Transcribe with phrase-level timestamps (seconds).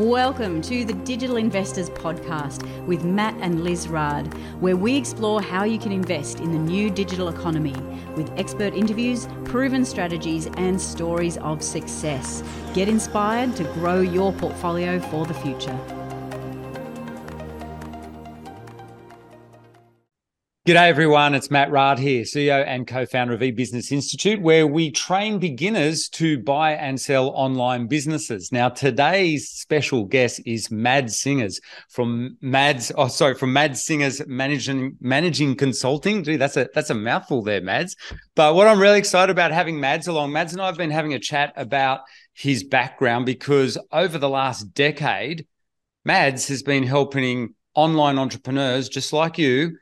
[0.00, 5.64] Welcome to the Digital Investors Podcast with Matt and Liz Raad, where we explore how
[5.64, 7.76] you can invest in the new digital economy
[8.16, 12.42] with expert interviews, proven strategies, and stories of success.
[12.72, 15.78] Get inspired to grow your portfolio for the future.
[20.70, 25.40] G'day everyone, it's Matt Raad here, CEO and co-founder of eBusiness Institute, where we train
[25.40, 28.52] beginners to buy and sell online businesses.
[28.52, 34.96] Now, today's special guest is Mads Singers from Mads, oh sorry, from Mads Singers Managing
[35.00, 36.22] Managing Consulting.
[36.22, 37.96] Gee, that's a that's a mouthful there, Mads.
[38.36, 41.14] But what I'm really excited about having Mads along, Mads and I have been having
[41.14, 42.02] a chat about
[42.32, 45.48] his background because over the last decade,
[46.04, 49.76] Mads has been helping online entrepreneurs just like you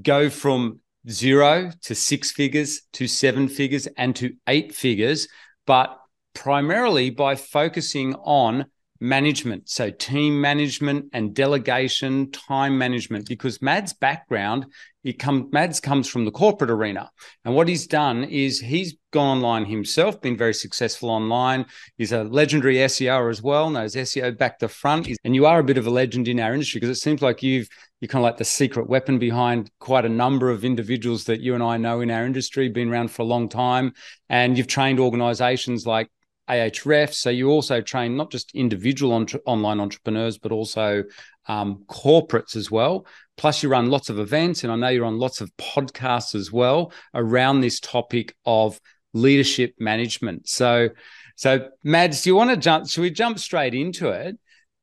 [0.00, 5.28] go from zero to six figures to seven figures and to eight figures,
[5.66, 5.98] but
[6.34, 8.66] primarily by focusing on
[9.00, 9.68] management.
[9.68, 14.66] So, team management and delegation, time management, because Mad's background,
[15.02, 17.10] it come, Mads comes from the corporate arena.
[17.44, 21.66] And what he's done is he's gone online himself, been very successful online.
[21.98, 25.08] He's a legendary SEO as well, knows SEO back to front.
[25.24, 27.42] And you are a bit of a legend in our industry because it seems like
[27.42, 27.68] you've
[28.04, 31.54] you're kind of like the secret weapon behind quite a number of individuals that you
[31.54, 33.94] and I know in our industry, been around for a long time.
[34.28, 36.10] And you've trained organizations like
[36.46, 37.14] Ahrefs.
[37.14, 41.04] So you also train not just individual entre- online entrepreneurs, but also
[41.48, 43.06] um, corporates as well.
[43.38, 46.52] Plus, you run lots of events, and I know you're on lots of podcasts as
[46.52, 48.78] well around this topic of
[49.14, 50.46] leadership management.
[50.46, 50.90] So,
[51.36, 52.86] so Mads, do you want to jump?
[52.86, 54.38] Should we jump straight into it?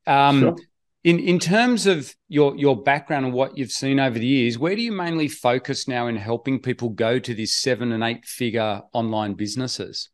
[0.07, 0.55] Um, sure.
[1.03, 4.75] In in terms of your your background and what you've seen over the years, where
[4.75, 8.81] do you mainly focus now in helping people go to these seven and eight figure
[8.93, 10.09] online businesses?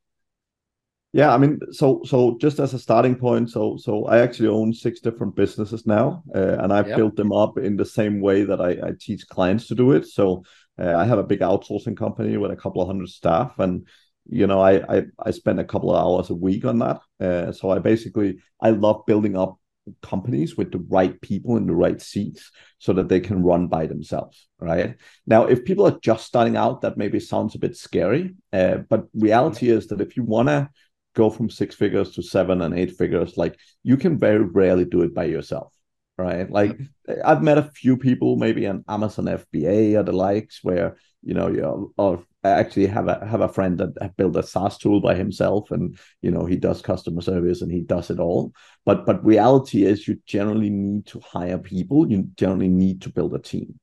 [1.12, 4.72] Yeah, I mean, so so just as a starting point, so so I actually own
[4.72, 6.98] six different businesses now, uh, and I've yep.
[6.98, 10.06] built them up in the same way that I, I teach clients to do it.
[10.06, 10.44] So
[10.80, 13.88] uh, I have a big outsourcing company with a couple of hundred staff, and
[14.30, 17.02] you know, I I, I spend a couple of hours a week on that.
[17.20, 19.58] Uh, so I basically I love building up
[20.02, 23.86] companies with the right people in the right seats so that they can run by
[23.86, 24.96] themselves right?
[25.26, 29.08] Now if people are just starting out that maybe sounds a bit scary uh, but
[29.14, 30.70] reality is that if you want to
[31.16, 35.02] go from six figures to seven and eight figures like you can very rarely do
[35.02, 35.74] it by yourself
[36.18, 36.80] right like
[37.24, 41.48] i've met a few people maybe on amazon fba or the likes where you know
[41.48, 45.72] you or actually have a have a friend that built a SaaS tool by himself,
[45.72, 48.54] and you know he does customer service and he does it all.
[48.86, 52.10] But but reality is you generally need to hire people.
[52.10, 53.80] You generally need to build a team.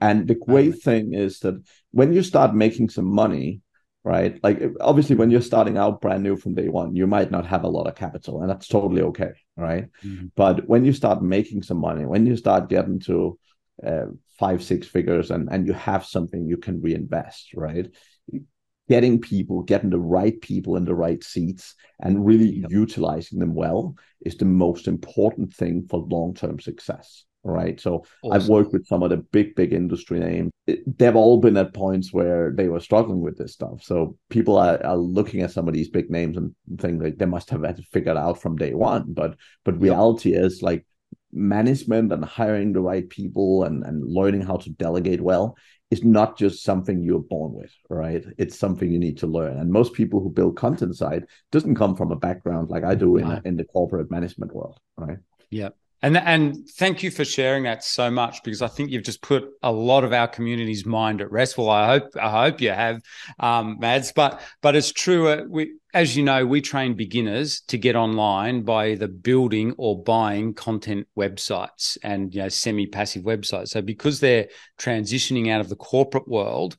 [0.00, 1.60] And the great thing is that
[1.90, 3.62] when you start making some money,
[4.08, 4.40] right?
[4.42, 7.64] Like obviously when you're starting out brand new from day one, you might not have
[7.64, 9.88] a lot of capital, and that's totally okay, right?
[10.02, 10.28] Mm-hmm.
[10.34, 13.38] But when you start making some money, when you start getting to
[13.86, 14.06] uh,
[14.38, 17.86] five six figures and and you have something you can reinvest right
[18.88, 23.94] getting people getting the right people in the right seats and really utilizing them well
[24.22, 27.80] is the most important thing for long-term success right?
[27.80, 28.32] So awesome.
[28.32, 30.50] i've worked with some of the big big industry names.
[30.66, 33.82] They've all been at points where they were struggling with this stuff.
[33.82, 37.26] So people are, are looking at some of these big names and think that they
[37.26, 39.04] must have had it figured out from day one.
[39.08, 40.84] But but reality is like
[41.32, 45.56] management and hiring the right people and, and learning how to delegate well
[45.90, 48.24] is not just something you're born with right?
[48.36, 49.58] It's something you need to learn.
[49.58, 53.16] And most people who build content side doesn't come from a background like i do
[53.16, 55.18] in, in the corporate management world right?
[55.50, 55.70] Yeah
[56.02, 59.48] and and thank you for sharing that so much because I think you've just put
[59.62, 61.58] a lot of our community's mind at rest.
[61.58, 63.00] Well, I hope I hope you have,
[63.40, 64.12] um, Mads.
[64.12, 65.28] But but it's true.
[65.28, 70.00] Uh, we, as you know, we train beginners to get online by either building or
[70.02, 73.68] buying content websites and you know semi-passive websites.
[73.68, 74.48] So because they're
[74.78, 76.76] transitioning out of the corporate world,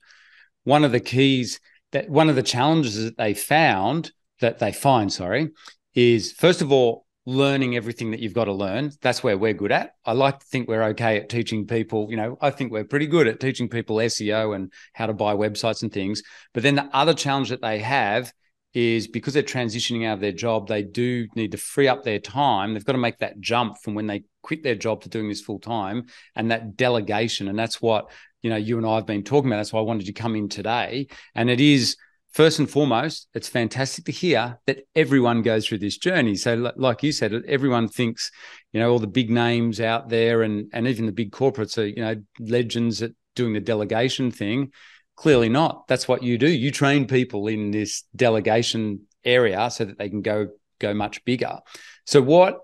[0.63, 1.59] one of the keys
[1.91, 5.49] that one of the challenges that they found that they find, sorry,
[5.93, 8.91] is first of all learning everything that you've got to learn.
[9.01, 9.91] That's where we're good at.
[10.03, 13.05] I like to think we're okay at teaching people, you know, I think we're pretty
[13.05, 16.23] good at teaching people SEO and how to buy websites and things.
[16.55, 18.33] But then the other challenge that they have
[18.73, 22.17] is because they're transitioning out of their job, they do need to free up their
[22.17, 22.73] time.
[22.73, 25.41] They've got to make that jump from when they quit their job to doing this
[25.41, 27.47] full time and that delegation.
[27.47, 28.09] And that's what,
[28.41, 29.57] you know, you and I have been talking about.
[29.57, 31.09] That's why I wanted you to come in today.
[31.35, 31.95] And it is
[32.31, 36.35] first and foremost, it's fantastic to hear that everyone goes through this journey.
[36.35, 38.31] So, like you said, everyone thinks,
[38.71, 41.87] you know, all the big names out there and and even the big corporates are,
[41.87, 44.71] you know, legends at doing the delegation thing.
[45.15, 45.87] Clearly not.
[45.87, 46.47] That's what you do.
[46.47, 50.47] You train people in this delegation area so that they can go
[50.79, 51.59] go much bigger.
[52.05, 52.59] So what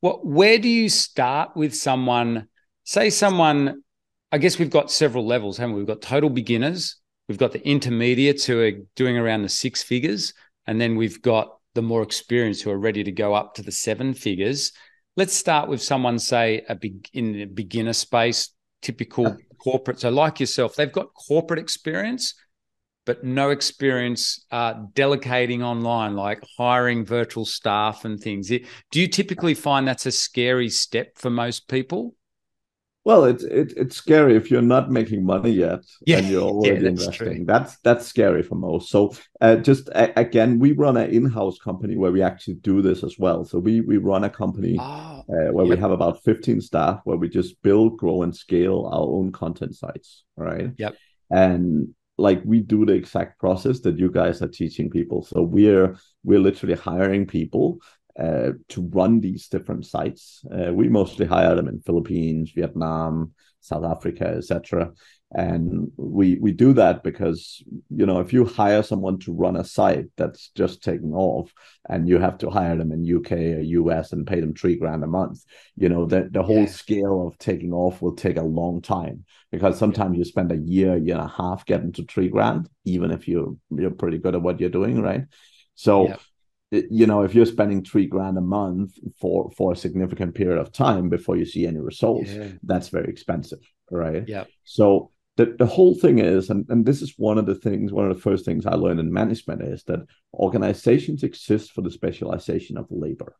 [0.00, 2.48] what where do you start with someone?
[2.84, 3.82] Say someone,
[4.30, 5.80] I guess we've got several levels, haven't we?
[5.80, 6.96] We've got total beginners,
[7.28, 10.34] we've got the intermediates who are doing around the six figures,
[10.66, 13.72] and then we've got the more experienced who are ready to go up to the
[13.72, 14.72] seven figures.
[15.16, 18.50] Let's start with someone, say, a big in the beginner space,
[18.82, 20.00] typical corporate.
[20.00, 22.34] So, like yourself, they've got corporate experience,
[23.06, 28.48] but no experience uh, delegating online, like hiring virtual staff and things.
[28.48, 32.16] Do you typically find that's a scary step for most people?
[33.04, 36.18] Well, it's it, it's scary if you're not making money yet yeah.
[36.18, 37.36] and you're already yeah, that's investing.
[37.36, 37.44] True.
[37.44, 38.88] That's that's scary for most.
[38.88, 43.04] So, uh, just a, again, we run an in-house company where we actually do this
[43.04, 43.44] as well.
[43.44, 45.76] So we we run a company oh, uh, where yep.
[45.76, 49.74] we have about 15 staff, where we just build, grow, and scale our own content
[49.74, 50.24] sites.
[50.36, 50.70] Right.
[50.78, 50.96] Yep.
[51.30, 55.96] And like we do the exact process that you guys are teaching people so we're
[56.22, 57.78] we're literally hiring people
[58.18, 60.44] uh, to run these different sites.
[60.52, 64.92] Uh, we mostly hire them in philippines vietnam south africa etc
[65.34, 69.64] and we we do that because you know if you hire someone to run a
[69.64, 71.52] site that's just taking off
[71.88, 75.02] and you have to hire them in uk or us and pay them three grand
[75.02, 75.42] a month
[75.76, 76.66] you know the, the whole yeah.
[76.66, 80.96] scale of taking off will take a long time because sometimes you spend a year
[80.96, 84.42] year and a half getting to three grand even if you you're pretty good at
[84.42, 85.24] what you're doing right?
[85.74, 86.16] So yeah
[86.90, 90.72] you know if you're spending three grand a month for for a significant period of
[90.72, 92.48] time before you see any results yeah.
[92.62, 93.60] that's very expensive
[93.90, 97.56] right yeah so the, the whole thing is, and, and this is one of the
[97.56, 101.82] things, one of the first things I learned in management is that organizations exist for
[101.82, 103.34] the specialization of labor.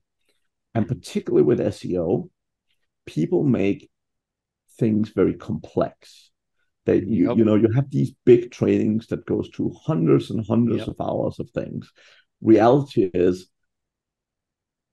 [0.74, 2.28] And particularly with SEO,
[3.06, 3.90] people make
[4.76, 6.30] things very complex.
[6.84, 7.38] They you, yep.
[7.38, 10.88] you know, you have these big trainings that goes through hundreds and hundreds yep.
[10.88, 11.90] of hours of things.
[12.44, 13.48] Reality is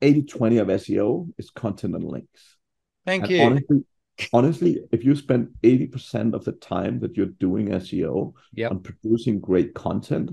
[0.01, 2.57] 80-20 of SEO is content and links.
[3.06, 3.42] Thank and you.
[3.42, 3.86] Honestly,
[4.33, 8.71] honestly, if you spend 80% of the time that you're doing SEO yep.
[8.71, 10.31] on producing great content,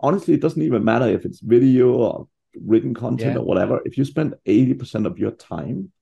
[0.00, 2.28] honestly, it doesn't even matter if it's video or
[2.60, 3.38] written content yeah.
[3.38, 3.80] or whatever.
[3.84, 5.92] If you spend 80% of your time,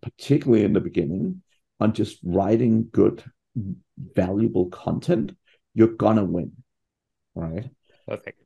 [0.00, 1.42] particularly in the beginning,
[1.80, 3.24] on just writing good,
[4.14, 5.34] valuable content,
[5.74, 6.52] you're gonna win.
[7.34, 7.70] Right.
[8.06, 8.40] Perfect.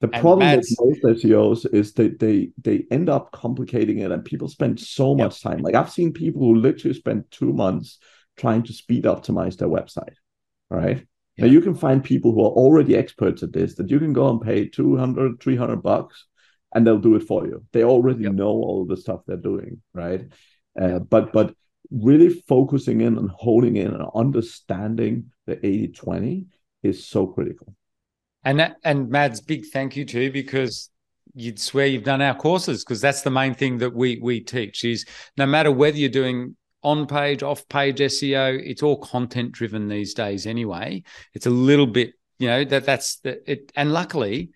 [0.00, 0.76] The and problem Matt's...
[0.78, 5.16] with most SEOs is that they they end up complicating it, and people spend so
[5.16, 5.26] yep.
[5.26, 5.60] much time.
[5.62, 7.98] Like I've seen people who literally spend two months
[8.36, 10.14] trying to speed optimize their website.
[10.68, 10.98] Right.
[10.98, 11.06] Yep.
[11.38, 14.28] Now you can find people who are already experts at this that you can go
[14.28, 16.26] and pay 200, 300 bucks
[16.74, 17.64] and they'll do it for you.
[17.72, 18.32] They already yep.
[18.32, 19.80] know all the stuff they're doing.
[19.94, 20.26] Right.
[20.80, 21.54] Uh, but but
[21.90, 26.46] really focusing in and holding in and understanding the 80 20
[26.82, 27.74] is so critical.
[28.46, 30.88] And and Mads, big thank you to you because
[31.34, 34.84] you'd swear you've done our courses because that's the main thing that we we teach
[34.84, 35.04] is
[35.36, 40.14] no matter whether you're doing on page, off page SEO, it's all content driven these
[40.14, 41.02] days anyway.
[41.34, 43.72] It's a little bit, you know, that that's the, it.
[43.74, 44.50] And luckily,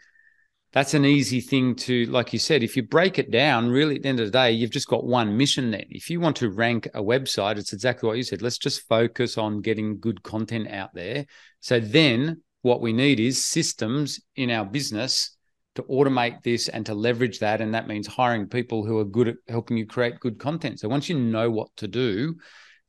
[0.73, 4.03] that's an easy thing to, like you said, if you break it down, really at
[4.03, 5.87] the end of the day, you've just got one mission then.
[5.89, 8.41] If you want to rank a website, it's exactly what you said.
[8.41, 11.27] Let's just focus on getting good content out there.
[11.59, 15.37] So then what we need is systems in our business
[15.77, 17.61] to automate this and to leverage that.
[17.61, 20.81] And that means hiring people who are good at helping you create good content.
[20.81, 22.37] So once you know what to do,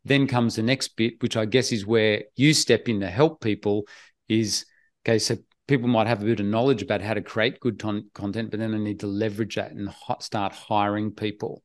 [0.04, 3.42] then comes the next bit, which I guess is where you step in to help
[3.42, 3.84] people.
[4.28, 4.66] Is
[5.06, 5.38] okay, so
[5.68, 8.60] people might have a bit of knowledge about how to create good ton- content, but
[8.60, 11.62] then they need to leverage that and start hiring people.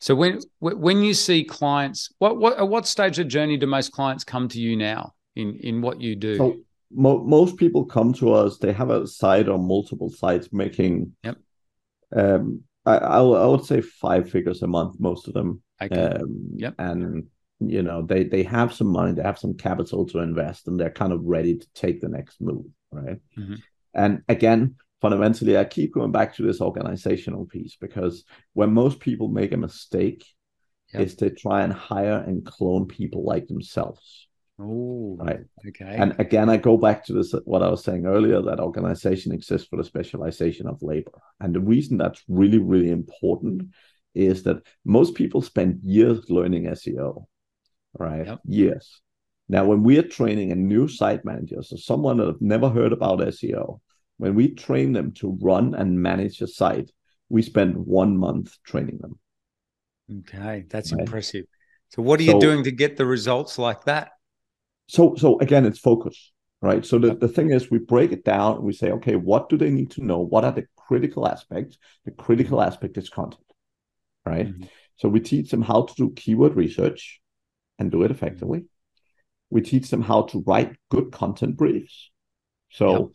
[0.00, 3.66] So when when you see clients, what what at what stage of the journey do
[3.66, 6.36] most clients come to you now in in what you do?
[6.36, 6.56] So
[6.90, 11.36] mo- most people come to us they have a site or multiple sites making yep
[12.14, 15.94] um I, I, I would say five figures a month most of them okay.
[15.94, 17.26] um yep and
[17.60, 20.90] you know they they have some money they have some capital to invest and they're
[20.90, 23.56] kind of ready to take the next move right mm-hmm.
[23.94, 29.28] and again fundamentally i keep going back to this organizational piece because when most people
[29.28, 30.24] make a mistake
[30.92, 31.02] yep.
[31.02, 34.27] is to try and hire and clone people like themselves
[34.60, 35.40] Oh, right.
[35.68, 35.96] Okay.
[35.96, 39.68] And again, I go back to this what I was saying earlier that organization exists
[39.68, 41.12] for the specialization of labor.
[41.40, 43.62] And the reason that's really, really important
[44.14, 47.26] is that most people spend years learning SEO,
[47.98, 48.26] right?
[48.26, 48.40] Yep.
[48.46, 49.00] Years.
[49.48, 52.92] Now, when we are training a new site manager, so someone that have never heard
[52.92, 53.80] about SEO,
[54.16, 56.90] when we train them to run and manage a site,
[57.28, 59.18] we spend one month training them.
[60.20, 61.02] Okay, that's right?
[61.02, 61.44] impressive.
[61.90, 64.10] So, what are so, you doing to get the results like that?
[64.88, 68.56] So so again it's focus right so the, the thing is we break it down
[68.56, 71.78] and we say okay what do they need to know what are the critical aspects
[72.04, 73.44] the critical aspect is content
[74.26, 74.64] right mm-hmm.
[74.98, 77.20] So we teach them how to do keyword research
[77.78, 78.64] and do it effectively.
[79.48, 82.10] We teach them how to write good content briefs.
[82.70, 83.08] So yep.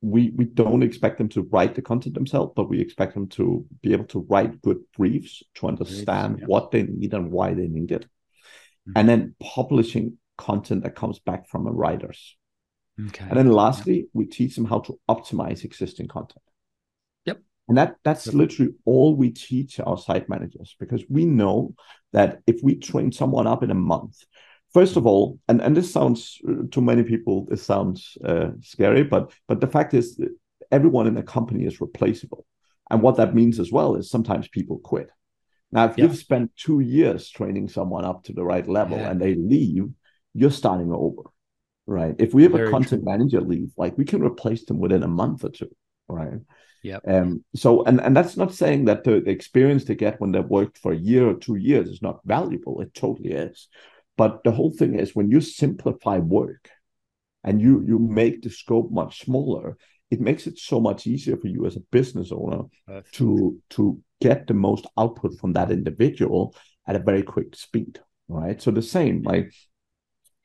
[0.00, 3.64] we we don't expect them to write the content themselves, but we expect them to
[3.82, 7.68] be able to write good briefs to understand briefs, what they need and why they
[7.68, 8.04] need it.
[8.04, 8.92] Mm-hmm.
[8.96, 12.36] And then publishing content that comes back from the writers.
[13.08, 13.26] Okay.
[13.28, 16.44] And then lastly, we teach them how to optimize existing content.
[17.24, 17.38] Yep.
[17.68, 18.34] And that that's yep.
[18.34, 21.74] literally all we teach our site managers because we know
[22.12, 24.16] that if we train someone up in a month,
[24.74, 26.38] first of all, and, and this sounds
[26.72, 30.20] to many people, this sounds uh, scary, but but the fact is
[30.70, 32.44] everyone in a company is replaceable.
[32.90, 35.10] And what that means as well is sometimes people quit.
[35.70, 39.10] Now, if you've spent two years training someone up to the right level yeah.
[39.10, 39.88] and they leave,
[40.34, 41.22] you're starting over,
[41.86, 42.14] right?
[42.18, 43.12] If we have Very a content true.
[43.12, 45.70] manager leave, like we can replace them within a month or two,
[46.08, 46.40] right?
[46.82, 46.98] Yeah.
[47.06, 47.44] Um.
[47.54, 50.78] So, and and that's not saying that the, the experience they get when they've worked
[50.78, 52.80] for a year or two years is not valuable.
[52.80, 53.68] It totally is.
[54.16, 56.70] But the whole thing is when you simplify work,
[57.44, 59.76] and you you make the scope much smaller,
[60.10, 63.14] it makes it so much easier for you as a business owner Perfect.
[63.14, 66.54] to to get the most output from that individual
[66.86, 67.98] at a very quick speed
[68.28, 69.52] right so the same like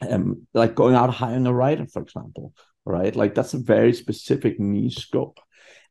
[0.02, 2.54] um, like going out hiring a writer, for example,
[2.86, 3.16] right?
[3.16, 5.40] Like that's a very specific niche scope.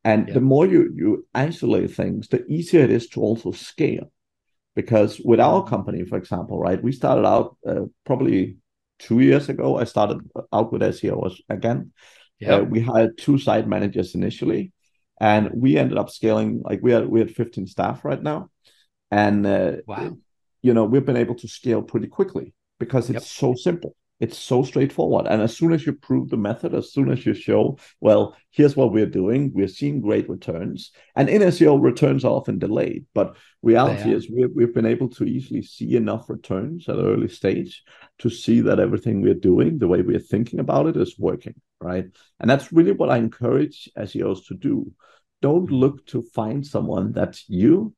[0.05, 0.35] And yeah.
[0.35, 4.13] the more you you isolate things, the easier it is to also scale.
[4.75, 8.59] Because with our company, for example, right, we started out uh, probably
[8.99, 9.79] two years ago.
[9.79, 10.19] I started
[10.53, 11.93] out with SEO again.
[12.39, 12.57] Yeah.
[12.57, 14.73] Uh, we hired two site managers initially,
[15.19, 16.63] and we ended up scaling.
[16.63, 18.51] Like we had we had 15 staff right now,
[19.11, 20.17] and uh, wow.
[20.61, 23.23] you know we've been able to scale pretty quickly because it's yep.
[23.23, 23.95] so simple.
[24.19, 25.27] It's so straightforward.
[25.27, 28.75] And as soon as you prove the method, as soon as you show, well, here's
[28.75, 30.91] what we're doing, we're seeing great returns.
[31.17, 33.05] And in SEO, returns are often delayed.
[33.13, 37.29] But reality is we, we've been able to easily see enough returns at an early
[37.29, 37.83] stage
[38.21, 41.55] to see that everything we're doing, the way we're thinking about it, is working.
[41.79, 42.07] Right.
[42.41, 44.91] And that's really what I encourage SEOs to do.
[45.43, 47.95] Don't look to find someone that's you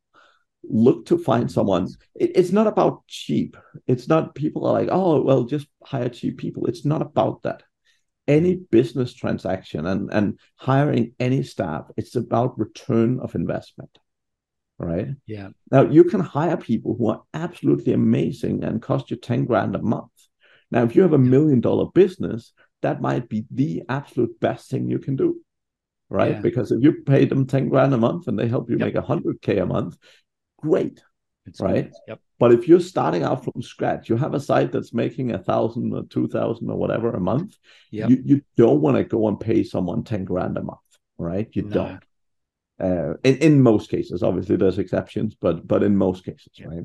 [0.71, 1.89] look to find someone.
[2.15, 3.57] It, it's not about cheap.
[3.87, 6.67] It's not people are like oh well just hire cheap people.
[6.67, 7.63] It's not about that.
[8.27, 13.99] Any business transaction and and hiring any staff it's about return of investment
[14.81, 15.09] right?
[15.27, 15.49] Yeah.
[15.73, 19.83] Now you can hire people who are absolutely amazing and cost you 10 grand a
[19.83, 20.13] month.
[20.71, 24.89] Now if you have a million dollar business that might be the absolute best thing
[24.89, 25.41] you can do
[26.11, 26.33] right?
[26.33, 26.41] Yeah.
[26.41, 28.87] because if you pay them 10 grand a month and they help you yep.
[28.87, 29.97] make 100k a month
[30.59, 31.03] great,
[31.47, 31.91] it's right?
[32.07, 32.21] Yep.
[32.39, 35.93] But if you're starting out from scratch, you have a site that's making a thousand
[35.95, 37.57] or two thousand or whatever a month.
[37.91, 38.11] Yep.
[38.11, 40.79] You you don't want to go and pay someone ten grand a month,
[41.17, 41.49] right?
[41.53, 41.71] You no.
[41.71, 42.03] don't.
[42.81, 46.69] Uh, in in most cases, obviously there's exceptions, but but in most cases, yep.
[46.69, 46.85] right?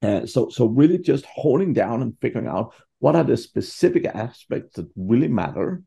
[0.00, 4.76] Uh, so so really just honing down and figuring out what are the specific aspects
[4.76, 5.82] that really matter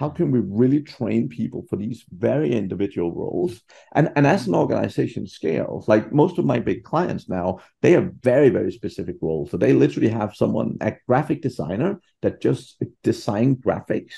[0.00, 3.60] how can we really train people for these very individual roles
[3.94, 8.10] and and as an organization scales like most of my big clients now they have
[8.22, 13.54] very very specific roles so they literally have someone a graphic designer that just design
[13.56, 14.14] graphics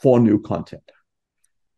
[0.00, 0.88] for new content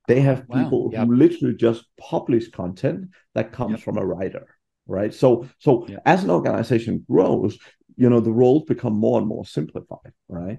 [0.07, 0.91] they have people wow.
[0.93, 1.07] yep.
[1.07, 3.81] who literally just publish content that comes yep.
[3.81, 4.47] from a writer
[4.87, 6.03] right so so yep.
[6.05, 7.59] as an organization grows
[7.97, 10.59] you know the roles become more and more simplified right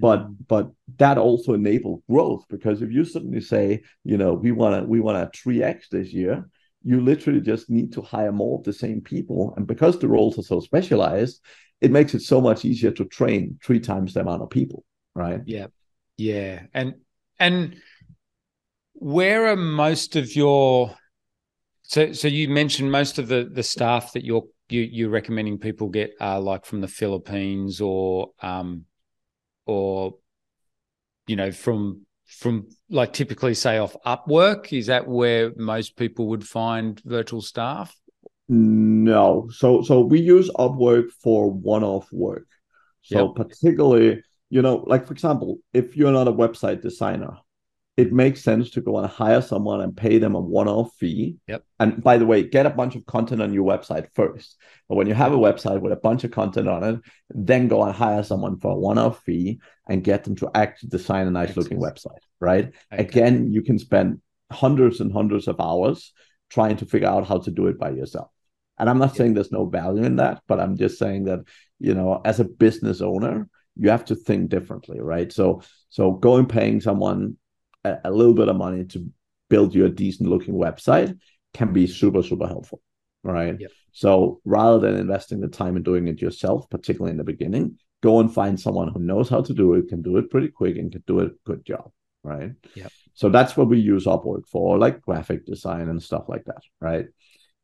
[0.00, 0.36] but mm.
[0.48, 4.88] but that also enable growth because if you suddenly say you know we want to
[4.88, 6.48] we want to 3x this year
[6.86, 9.54] you literally just need to hire more of the same people.
[9.56, 11.40] And because the roles are so specialized
[11.80, 14.84] it makes it so much easier to train three times the amount of people
[15.14, 15.40] right?
[15.46, 15.66] Yeah
[16.16, 16.62] yeah.
[16.72, 16.94] And
[17.38, 17.76] and
[18.94, 20.96] where are most of your
[21.82, 25.88] so so you mentioned most of the the staff that you're you, you're recommending people
[25.88, 28.84] get are like from the Philippines or um
[29.66, 30.14] or
[31.26, 34.76] you know from from like typically say off Upwork?
[34.76, 37.94] Is that where most people would find virtual staff?
[38.48, 39.48] No.
[39.50, 42.46] So so we use Upwork for one-off work.
[43.02, 43.36] So yep.
[43.36, 47.36] particularly, you know, like for example, if you're not a website designer,
[47.96, 51.36] it makes sense to go and hire someone and pay them a one-off fee.
[51.46, 51.64] Yep.
[51.78, 54.56] And by the way, get a bunch of content on your website first.
[54.88, 57.84] But when you have a website with a bunch of content on it, then go
[57.84, 61.56] and hire someone for a one-off fee and get them to actually design a nice
[61.56, 62.18] looking website.
[62.40, 62.72] Right.
[62.92, 63.02] Okay.
[63.02, 64.20] Again, you can spend
[64.50, 66.12] hundreds and hundreds of hours
[66.50, 68.30] trying to figure out how to do it by yourself.
[68.76, 69.16] And I'm not yep.
[69.16, 71.40] saying there's no value in that, but I'm just saying that,
[71.78, 75.32] you know, as a business owner, you have to think differently, right?
[75.32, 77.36] So so going paying someone
[77.84, 79.10] a, a little bit of money to
[79.50, 81.18] build you a decent looking website
[81.52, 82.80] can be super super helpful
[83.24, 83.56] right?
[83.58, 83.70] Yep.
[83.92, 88.20] So rather than investing the time in doing it yourself, particularly in the beginning, go
[88.20, 90.92] and find someone who knows how to do it, can do it pretty quick, and
[90.92, 91.90] can do a good job,
[92.22, 92.52] right?
[92.74, 92.92] Yep.
[93.14, 97.06] So that's what we use Upwork for, like graphic design and stuff like that, right?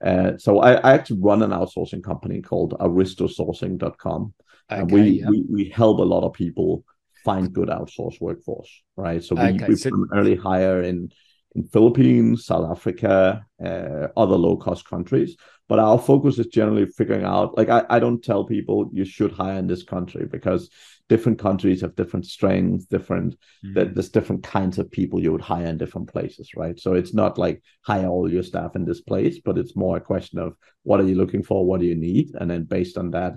[0.03, 4.35] Uh, so I, I actually run an outsourcing company called aristosourcing.com.
[4.73, 5.29] Okay, and we, yeah.
[5.29, 6.85] we we help a lot of people
[7.25, 9.23] find good outsourced workforce, right?
[9.23, 11.11] So we, Okay, we so- primarily hire in
[11.57, 15.37] in Philippines, South Africa, uh, other low cost countries.
[15.69, 17.57] But our focus is generally figuring out.
[17.59, 20.71] Like I, I don't tell people you should hire in this country because
[21.09, 23.75] different countries have different strengths, different Mm.
[23.75, 26.79] that there's different kinds of people you would hire in different places, right?
[26.79, 30.01] So it's not like hire all your staff in this place, but it's more a
[30.13, 33.11] question of what are you looking for, what do you need, and then based on
[33.11, 33.33] that,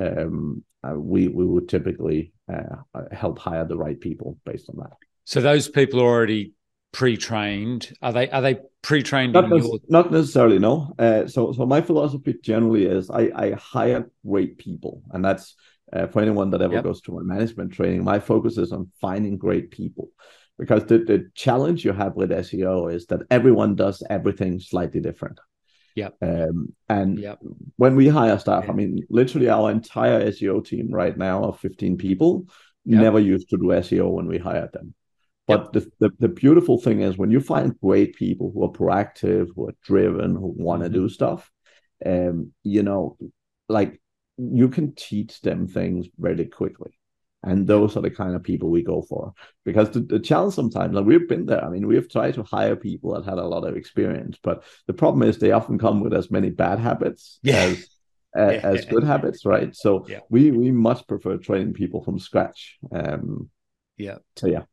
[0.00, 2.76] um, uh, we we would typically uh,
[3.12, 4.92] help hire the right people based on that.
[5.24, 6.52] So those people are already
[6.92, 7.92] pre-trained.
[8.02, 10.94] Are they are they pre-trained Not, in nec- your not necessarily, no.
[10.98, 15.54] Uh, so so my philosophy generally is I I hire great people, and that's
[15.92, 16.84] uh, for anyone that ever Yep.
[16.84, 18.04] goes to my management training.
[18.04, 20.10] My focus is on finding great people.
[20.56, 25.40] Because the, the challenge you have with SEO is that everyone does everything slightly different.
[25.94, 26.16] Yep.
[26.22, 27.38] Um, and Yep.
[27.76, 28.72] when we hire staff, Yeah.
[28.72, 32.46] I mean, literally our entire SEO team right now of 15 people
[32.84, 33.00] Yep.
[33.00, 34.94] never used to do SEO when we hired them.
[35.46, 39.48] But the, the, the beautiful thing is when you find great people who are proactive,
[39.54, 40.94] who are driven, who want to Mhm.
[40.94, 41.50] do stuff,
[42.04, 43.16] um, you know,
[43.68, 44.00] like
[44.38, 46.98] you can teach them things really quickly.
[47.46, 49.32] And those are the kind of people we go for.
[49.64, 51.64] Because the, the challenge sometimes, like we've been there.
[51.64, 54.94] I mean, we've tried to hire people that had a lot of experience, but the
[54.94, 57.66] problem is they often come with as many bad habits Yeah.
[57.66, 57.84] as
[58.34, 58.60] Yeah.
[58.64, 59.74] as good habits, right?
[59.76, 62.78] So we we much prefer training people from scratch.
[62.92, 63.50] Um,
[63.96, 64.18] Yeah.
[64.36, 64.64] So yeah,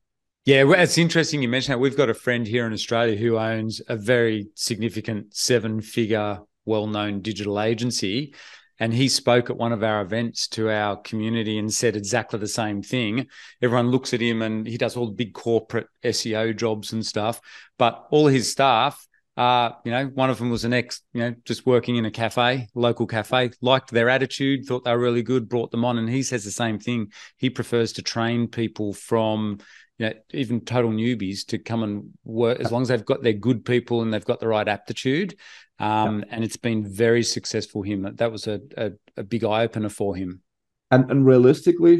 [0.45, 1.79] Yeah, well, it's interesting you mentioned that.
[1.79, 6.87] We've got a friend here in Australia who owns a very significant seven figure, well
[6.87, 8.33] known digital agency.
[8.81, 12.47] And he spoke at one of our events to our community and said exactly the
[12.47, 13.27] same thing.
[13.61, 17.39] Everyone looks at him and he does all the big corporate SEO jobs and stuff,
[17.77, 21.35] but all his staff, uh, you know, one of them was an ex, you know,
[21.45, 25.47] just working in a cafe, local cafe, liked their attitude, thought they were really good,
[25.47, 25.99] brought them on.
[25.99, 27.11] And he says the same thing.
[27.37, 29.59] He prefers to train people from,
[30.01, 33.33] you know, even total newbies to come and work as long as they've got they're
[33.49, 35.35] good people and they've got the right aptitude.
[35.79, 37.83] Um, And it's been very successful.
[37.83, 40.41] Him that was a a, a big eye opener for him.
[40.89, 41.97] and and realistically,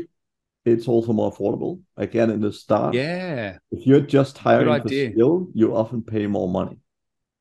[0.66, 1.74] it's also more affordable.
[1.96, 6.50] Again, in the start, Yeah, if you're just hiring for skill, you often pay more
[6.50, 6.78] money,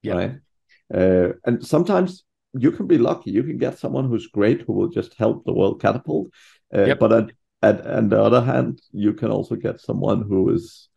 [0.02, 0.14] Yeah.
[0.16, 0.34] right?
[1.00, 3.30] Uh, and sometimes you can be lucky.
[3.30, 6.26] You can get someone who's great who will just help the world catapult.
[6.76, 6.98] Uh, Yep.
[6.98, 7.12] But
[7.62, 10.88] at on the other hand, you can also get someone who is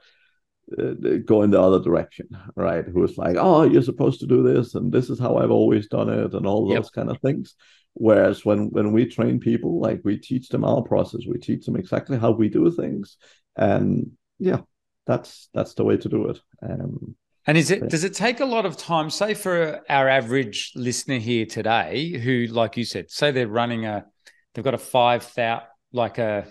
[0.77, 0.93] uh,
[1.25, 2.85] going the other direction, right?
[2.85, 5.87] Who is like, oh, you're supposed to do this, and this is how I've always
[5.87, 6.77] done it, and all Yep.
[6.77, 7.55] those kind of things.
[7.93, 11.75] Whereas when when we train people, like we teach them our process, we teach them
[11.75, 13.17] exactly how we do things,
[13.55, 14.61] and yeah,
[15.05, 16.39] that's that's the way to do it.
[16.61, 19.09] Um, And is it does it take a lot of time?
[19.09, 24.05] Say for our average listener here today, who, like you said, say they're running a,
[24.53, 26.45] they've got a five thousand, like a,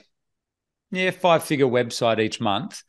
[0.90, 2.83] yeah, five figure website each month.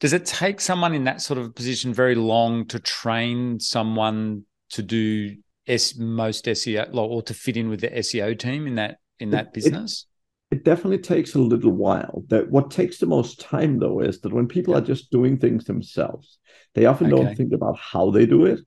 [0.00, 4.82] Does it take someone in that sort of position very long to train someone to
[4.82, 9.30] do S most SEO or to fit in with the SEO team in that in
[9.30, 10.06] that It- it- business?
[10.50, 12.24] it definitely takes a little while.
[12.28, 15.64] That what takes the most time though is that when people are just doing things
[15.64, 16.38] themselves,
[16.74, 17.16] they often Okay.
[17.16, 18.60] don't think about how they do it,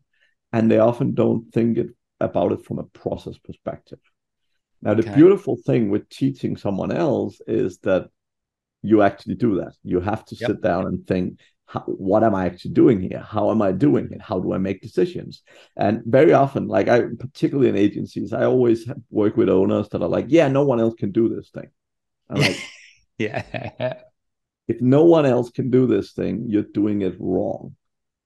[0.53, 1.87] and they often don't think it,
[2.19, 3.99] about it from a process perspective.
[4.82, 5.12] Now, the Okay.
[5.13, 8.10] beautiful thing with teaching someone else is that
[8.82, 9.74] you actually do that.
[9.84, 10.52] You have to Yep.
[10.52, 13.20] sit down and think, how, what am I actually doing here?
[13.20, 14.22] How am I doing it?
[14.22, 15.44] How do I make decisions?
[15.78, 20.10] And very often, like I, particularly in agencies, I always work with owners that are
[20.10, 21.70] like, yeah, no one else can do this thing.
[22.30, 22.63] I'm like,
[23.17, 24.04] yeah,
[24.67, 27.76] if no one else can do this thing, you're doing it wrong.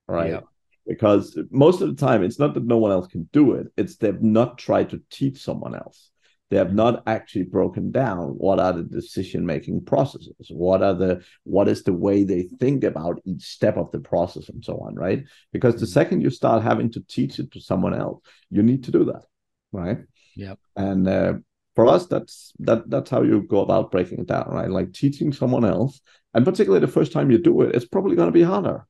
[0.07, 0.31] Right.
[0.31, 0.45] Yep.
[0.87, 3.97] Because most of the time, it's not that no one else can do it, it's
[3.97, 6.11] they've not tried to teach someone else.
[6.51, 11.23] They have not actually broken down what are the decision making processes, what are the
[11.43, 14.95] what is the way they think about each step of the process and so on,
[14.95, 15.23] right?
[15.51, 15.89] Because the Mhm.
[15.99, 19.23] second you start having to teach it to someone else, you need to do that,
[19.71, 19.99] right?
[20.35, 20.59] Yep.
[20.75, 21.33] And uh,
[21.75, 24.69] for us, that's that that's how you go about breaking it down, right?
[24.69, 25.99] Like teaching someone else,
[26.33, 28.85] and particularly the first time you do it, it's probably going to be harder,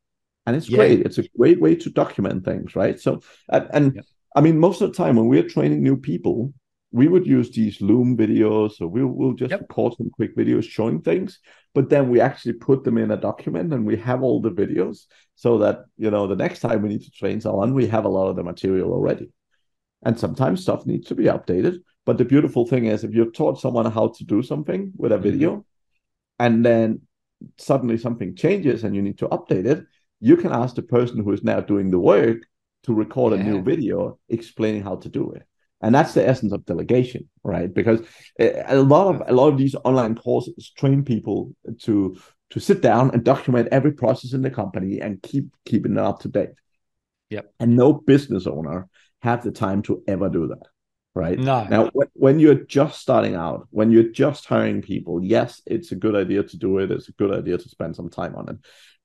[0.45, 0.77] and it's Yeah.
[0.77, 1.05] great.
[1.05, 2.99] It's a great way to document things, right?
[2.99, 4.03] So, and, and.
[4.37, 6.53] I mean, most of the time when we're training new people,
[6.95, 9.61] we would use these Loom videos, or we'll we'll just Yep.
[9.65, 11.39] record some quick videos showing things,
[11.75, 14.97] but then we actually put them in a document, and we have all the videos,
[15.43, 18.15] so that you know the next time we need to train someone, we have a
[18.17, 19.27] lot of the material already.
[20.05, 21.75] and sometimes stuff needs to be updated.
[22.05, 25.15] But the beautiful thing is, if you've taught someone how to do something with a
[25.15, 25.29] mm-hmm.
[25.29, 26.45] video, mm-hmm.
[26.45, 26.87] and then
[27.57, 29.79] suddenly something changes and you need to update it,
[30.29, 32.39] you can ask the person who is now doing the work
[32.85, 33.39] to record yeah.
[33.39, 33.97] a new video
[34.29, 35.45] explaining how to do it
[35.81, 37.73] and that's the essence of delegation right?
[37.73, 38.01] Because
[38.39, 42.17] eh, a lot of a lot of these online courses train people to
[42.49, 46.19] to sit down and document every process in the company and keep keeping it up
[46.21, 46.49] to date.
[47.29, 47.53] Yep.
[47.59, 48.87] And no business owner
[49.21, 50.67] have the time to ever do that
[51.17, 51.39] right?
[51.39, 51.65] No.
[51.69, 56.15] Now when you're just starting out when you're just hiring people yes it's a good
[56.15, 56.91] idea to do it.
[56.91, 58.57] It's a good idea to spend some time on it.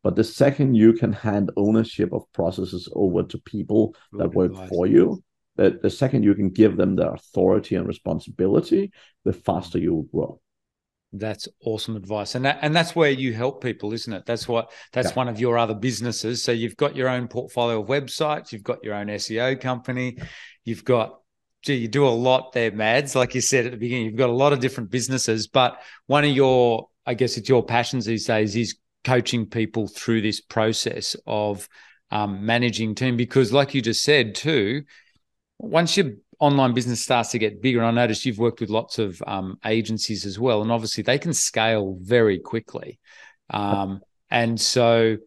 [0.03, 4.87] But the second you can hand ownership of processes over to people that work for
[4.87, 5.23] you
[5.57, 8.93] the, the second you can give them the authority and responsibility
[9.25, 10.41] the faster you will grow
[11.13, 14.71] that's awesome advice and that, and that's where you help people isn't it that's what
[14.93, 15.15] that's yeah.
[15.15, 18.83] one of your other businesses so you've got your own portfolio of websites you've got
[18.85, 20.17] your own seo company
[20.65, 21.21] you've got
[21.63, 23.15] gee, you do a lot there, Mads.
[23.15, 26.25] Like you said at the beginning, you've got a lot of different businesses, but one
[26.25, 31.17] of your, I guess it's your passions these days is coaching people through this process
[31.27, 31.69] of
[32.11, 33.17] um, managing team.
[33.17, 34.83] Because, like you just said, too,
[35.61, 39.23] once your online business starts to get bigger, I noticed you've worked with lots of
[39.27, 42.99] um, agencies as well, and obviously they can scale very quickly.
[43.51, 45.19] Um, and so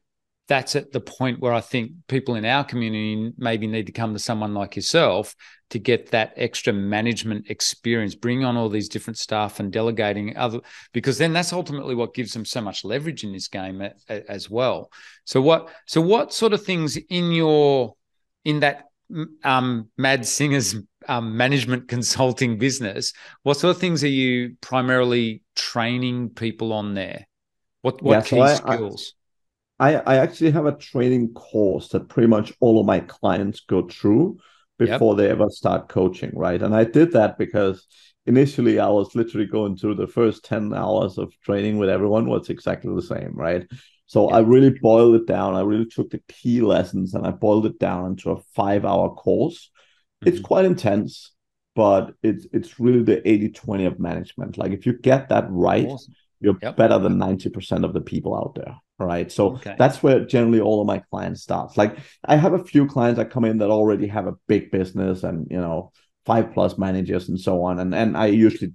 [0.47, 4.13] that's at the point where I think people in our community maybe need to come
[4.13, 5.35] to someone like yourself
[5.69, 10.59] to get that extra management experience, bring on all these different staff and delegating other,
[10.93, 14.91] because then that's ultimately what gives them so much leverage in this game as well.
[15.25, 17.95] So what, so what sort of things in your,
[18.43, 18.85] in that
[19.43, 20.75] um, Mads Singers
[21.07, 27.27] um, management consulting business, what sort of things are you primarily training people on there?
[27.81, 29.13] What, what yeah, key so I, skills?
[29.79, 33.87] I, I, actually have a training course that pretty much all of my clients go
[33.87, 34.37] through
[34.79, 35.17] before yep.
[35.17, 36.61] they ever start coaching, right?
[36.61, 37.85] And I did that because
[38.25, 42.49] initially I was literally going through the first 10 hours of training with everyone was
[42.49, 43.67] exactly the same, right?
[44.13, 45.55] So I really boiled it down.
[45.55, 49.09] I really took the key lessons and I boiled it down into a five hour
[49.09, 49.71] course.
[50.23, 50.29] Mm-hmm.
[50.29, 51.31] It's quite intense,
[51.73, 54.59] but it's it's really the 80-20 of management.
[54.59, 56.13] Like if you get that right, awesome.
[56.39, 56.77] you're yep.
[56.77, 59.75] better than 90% of the people out there right so okay.
[59.79, 61.75] that's where generally all of my clients start.
[61.77, 65.23] like i have a few clients that come in that already have a big business
[65.23, 65.91] and you know
[66.25, 68.71] five plus managers and so on and and i usually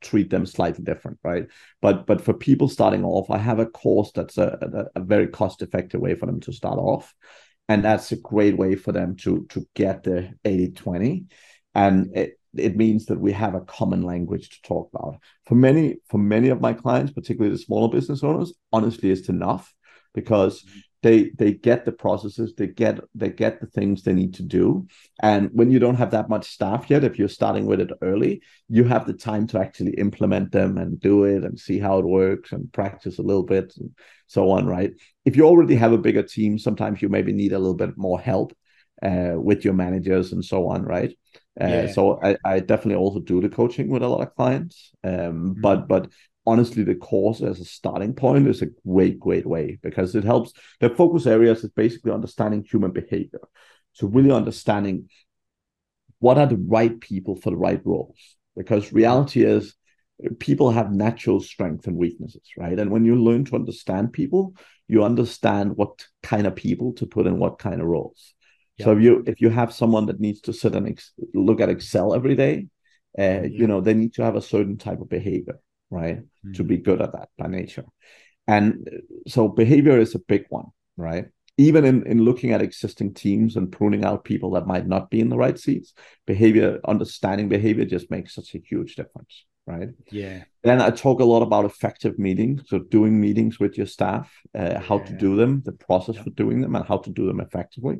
[0.00, 1.46] treat them slightly different right
[1.82, 5.26] but but for people starting off i have a course that's a, a, a very
[5.26, 7.14] cost effective way for them to start off
[7.68, 11.24] and that's a great way for them to to get the 80 20
[11.74, 15.18] and it, it means that we have a common language to talk about.
[15.46, 19.74] For many, for many of my clients, particularly the smaller business owners, honestly, it's enough
[20.14, 20.78] because mm-hmm.
[21.04, 24.86] They they get the processes, they get they get the things they need to do.
[25.22, 28.40] And when you don't have that much staff yet, if you're starting with it early,
[28.70, 32.06] you have the time to actually implement them and do it and see how it
[32.06, 33.90] works and practice a little bit and
[34.28, 34.92] so on, right?
[35.26, 38.18] If you already have a bigger team, sometimes you maybe need a little bit more
[38.18, 38.56] help
[39.02, 41.12] uh, with your managers and so on, right?
[41.60, 41.92] Uh, yeah.
[41.92, 44.92] So I, I definitely also do the coaching with a lot of clients.
[45.04, 45.60] Um, mm-hmm.
[45.60, 46.08] But but
[46.46, 50.52] honestly, the course as a starting point is a great great way because it helps.
[50.80, 53.40] The focus areas is basically understanding human behavior.
[53.92, 55.08] So really understanding
[56.18, 58.18] what are the right people for the right roles.
[58.56, 59.74] Because reality is
[60.38, 62.78] people have natural strengths and weaknesses, right?
[62.78, 64.54] And when you learn to understand people,
[64.86, 68.34] you understand what kind of people to put in what kind of roles.
[68.80, 71.68] So if you if you have someone that needs to sit and ex- look at
[71.68, 72.66] Excel every day,
[73.16, 73.42] uh, yeah.
[73.44, 76.54] you know they need to have a certain type of behavior, right, mm.
[76.54, 77.84] to be good at that by nature.
[78.46, 78.88] And
[79.26, 80.66] so behavior is a big one,
[80.96, 81.26] right?
[81.56, 85.20] Even in, in looking at existing teams and pruning out people that might not be
[85.20, 85.94] in the right seats,
[86.26, 89.90] behavior, understanding behavior just makes such a huge difference, right?
[90.10, 90.44] Yeah.
[90.62, 94.80] Then I talk a lot about effective meetings, so doing meetings with your staff, uh,
[94.80, 95.04] how yeah.
[95.04, 96.24] to do them, the process yeah.
[96.24, 97.98] for doing them, and how to do them effectively.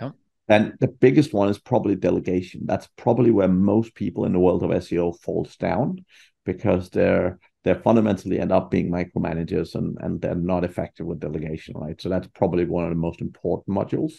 [0.00, 0.10] Yeah.
[0.48, 2.62] And the biggest one is probably delegation.
[2.64, 6.04] That's probably where most people in the world of SEO falls down
[6.52, 11.74] because they're they fundamentally end up being micromanagers and, and they're not effective with delegation,
[11.76, 12.00] right?
[12.00, 14.14] So that's probably one of the most important modules.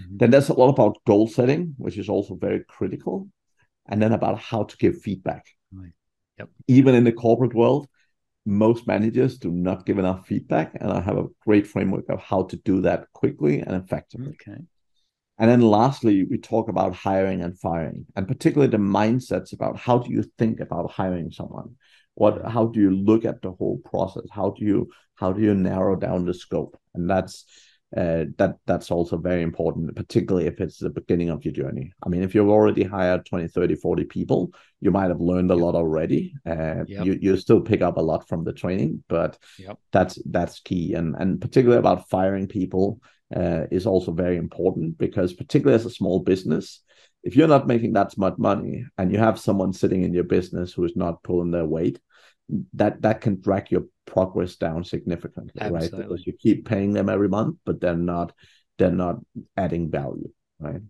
[0.00, 0.16] Mm-hmm.
[0.16, 3.28] Then there's a lot about goal setting, which is also very critical.
[3.88, 5.44] And then about how to give feedback.
[5.70, 5.92] Right.
[6.38, 6.48] Yep.
[6.66, 7.86] Even in the corporate world,
[8.46, 10.72] most managers do not give enough feedback.
[10.80, 14.34] And I have a great framework of how to do that quickly and effectively.
[14.40, 14.62] Okay.
[15.38, 19.98] And then lastly, we talk about hiring and firing, and particularly the mindsets about how
[19.98, 21.76] do you think about hiring someone?
[22.14, 24.24] What how do you look at the whole process?
[24.30, 26.78] How do you how do you narrow down the scope?
[26.94, 27.44] And that's
[27.96, 31.92] uh, that that's also very important, particularly if it's the beginning of your journey.
[32.04, 35.54] I mean, if you've already hired 20, 30, 40 people, you might have learned a
[35.54, 35.62] yep.
[35.62, 36.34] lot already.
[36.44, 37.06] Uh, yep.
[37.06, 39.78] you, you still pick up a lot from the training, but yep.
[39.92, 40.94] that's that's key.
[40.94, 43.00] And and particularly about firing people
[43.34, 46.84] Uh, is also very important because particularly as a small business,
[47.24, 50.72] if you're not making that much money and you have someone sitting in your business
[50.72, 51.98] who is not pulling their weight,
[52.74, 55.98] that that can drag your progress down significantly, Absolutely.
[55.98, 56.08] right?
[56.08, 58.32] Because you keep paying them every month, but they're not
[58.78, 59.16] they're not
[59.56, 60.82] adding value, right?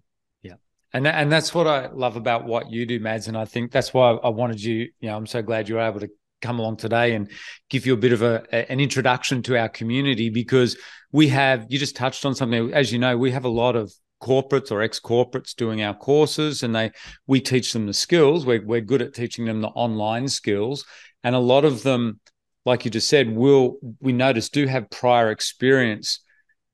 [0.42, 0.56] Yeah,
[0.92, 3.94] and and that's what I love about what you do, Mads, and I think that's
[3.94, 4.90] why I wanted you.
[5.00, 6.10] You know, I'm so glad you were able to
[6.42, 7.30] come along today and
[7.70, 10.76] give you a bit of a, an introduction to our community because
[11.16, 12.74] we have you just touched on something.
[12.74, 13.90] As you know we have a lot of
[14.22, 16.90] corporates or ex corporates doing our courses and they
[17.26, 18.44] we teach them the skills.
[18.44, 20.84] We're, we're good at teaching them the online skills.
[21.24, 22.20] And a lot of them
[22.66, 26.20] like you just said will we notice do have prior experience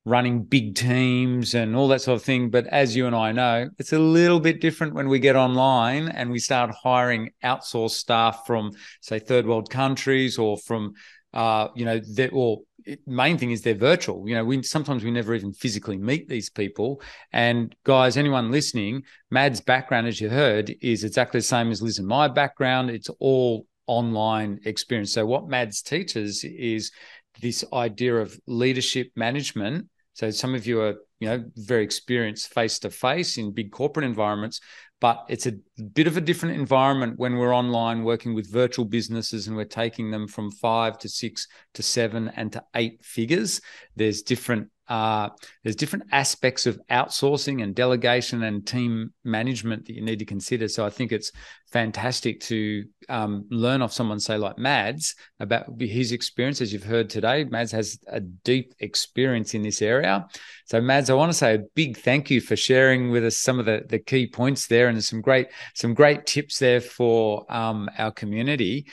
[0.05, 2.50] running big teams and all that sort of thing.
[2.50, 6.09] But as you and I know it's a little bit different when we get online
[6.09, 10.94] and we start hiring outsourced staff from say third world countries or from
[11.35, 12.62] uh, you know that or
[13.07, 14.29] main thing is they're virtual.
[14.29, 17.01] You know, we sometimes we never even physically meet these people.
[17.33, 21.99] And guys, anyone listening, Mad's background, as you heard, is exactly the same as Liz
[21.99, 22.90] and my background.
[22.90, 25.12] It's all online experience.
[25.12, 26.92] So what Mads teaches is
[27.40, 29.88] this idea of leadership management.
[30.14, 34.05] So some of you are, you know, very experienced face to face in big corporate
[34.05, 34.61] environments,
[35.03, 35.55] but it's a
[35.95, 40.12] bit of a different environment when we're online working with virtual businesses and we're taking
[40.12, 43.61] them from five to six to seven and to eight figures.
[43.97, 45.29] There's different uh,
[45.62, 50.68] there's different aspects of outsourcing and delegation and team management that you need to consider.
[50.68, 51.33] So I think it's
[51.71, 56.61] fantastic to um, learn off someone, say like Mads, about his experience.
[56.61, 60.27] As you've heard today, Mads has a deep experience in this area.
[60.66, 63.59] So Mads, I want to say a big thank you for sharing with us some
[63.59, 67.88] of the, the key points there and some great some great tips there for um,
[67.99, 68.87] our community.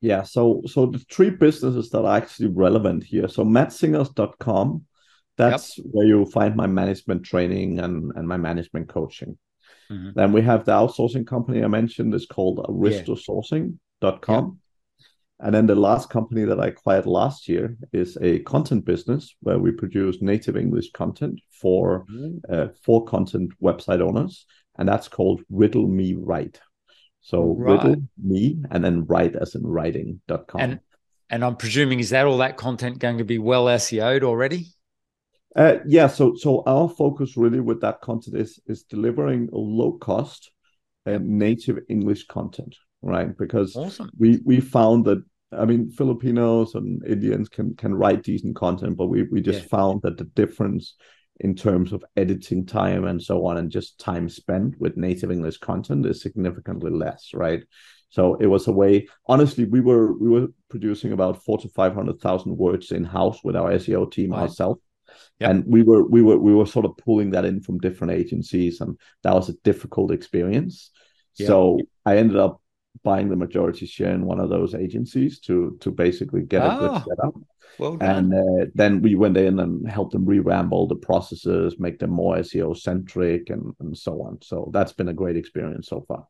[0.00, 3.28] Yeah, so so the three businesses that are actually relevant here.
[3.28, 4.84] So madsingers.com
[5.36, 5.86] that's yep.
[5.90, 9.38] where you'll find my management training and, and my management coaching.
[9.90, 10.10] Mm-hmm.
[10.14, 13.78] Then we have the outsourcing company I mentioned is called aristosourcing.com.
[14.28, 15.06] Yeah.
[15.38, 19.58] And then the last company that I acquired last year is a content business where
[19.58, 22.38] we produce native English content for mm-hmm.
[22.48, 24.46] uh, for content website owners,
[24.78, 26.58] and that's called Riddle Me Write.
[27.20, 27.72] So right.
[27.72, 30.60] riddle me and then write as in writing.com.
[30.60, 30.80] And
[31.28, 34.68] and I'm presuming is that all that content going to be well SEO'd already?
[35.56, 40.50] Uh, yeah, so so our focus really with that content is is delivering low cost
[41.06, 43.36] uh, native English content, right?
[43.38, 44.10] Because awesome.
[44.18, 49.06] we we found that I mean Filipinos and Indians can can write decent content, but
[49.06, 49.68] we we just yeah.
[49.68, 50.94] found that the difference
[51.40, 55.58] in terms of editing time and so on and just time spent with native English
[55.58, 57.62] content is significantly less, right?
[58.10, 59.08] So it was a way.
[59.26, 63.42] Honestly, we were we were producing about four to five hundred thousand words in house
[63.42, 64.42] with our SEO team right.
[64.42, 64.80] ourselves
[65.40, 65.50] Yep.
[65.50, 68.80] And we were we were we were sort of pulling that in from different agencies,
[68.80, 70.90] and that was a difficult experience.
[71.36, 71.46] Yep.
[71.46, 72.62] So I ended up
[73.02, 76.90] buying the majority share in one of those agencies to to basically get a good
[76.90, 77.34] ah, setup.
[77.78, 81.98] Well and uh, then we went in and helped them revamp all the processes, make
[81.98, 84.38] them more SEO centric, and and so on.
[84.42, 86.26] So that's been a great experience so far.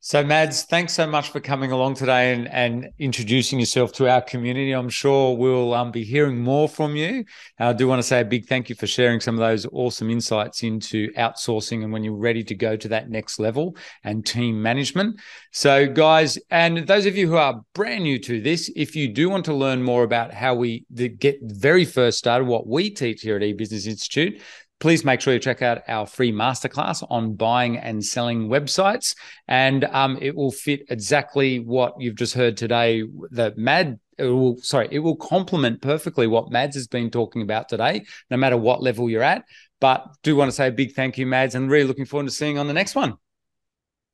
[0.00, 4.22] So, Mads, thanks so much for coming along today and, and introducing yourself to our
[4.22, 4.70] community.
[4.70, 7.24] I'm sure we'll um, be hearing more from you.
[7.58, 10.08] I do want to say a big thank you for sharing some of those awesome
[10.08, 14.62] insights into outsourcing and when you're ready to go to that next level and team
[14.62, 15.18] management.
[15.50, 19.28] So, guys, and those of you who are brand new to this, if you do
[19.28, 20.86] want to learn more about how we
[21.18, 24.40] get very first started, what we teach here at eBusiness Institute,
[24.80, 29.14] please make sure you check out our free masterclass on buying and selling websites.
[29.46, 33.02] And um, it will fit exactly what you've just heard today.
[33.30, 37.68] The MAD, it will, sorry, it will complement perfectly what Mads has been talking about
[37.68, 39.44] today, no matter what level you're at.
[39.80, 42.32] But do want to say a big thank you, Mads, and really looking forward to
[42.32, 43.14] seeing you on the next one.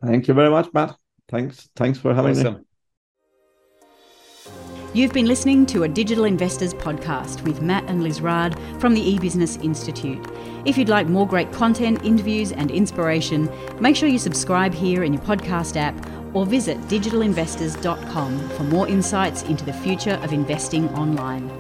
[0.04, 0.96] Thank you very much, Matt.
[1.28, 1.68] Thanks.
[1.74, 2.54] Thanks for having awesome.
[2.54, 2.60] me.
[4.94, 9.00] You've been listening to a Digital Investors podcast with Matt and Liz Raad from the
[9.00, 10.24] eBusiness Institute.
[10.64, 15.12] If you'd like more great content, interviews, and inspiration, make sure you subscribe here in
[15.12, 15.96] your podcast app
[16.32, 21.50] or visit digitalinvestors.com for more insights into the future of investing online.